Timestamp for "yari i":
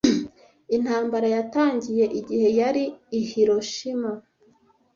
2.59-3.21